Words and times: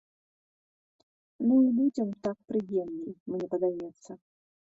Ну, 1.45 1.53
і 1.65 1.69
людзям 1.79 2.09
так 2.29 2.37
прыемней, 2.53 3.13
мне 3.35 3.45
падаецца. 3.53 4.11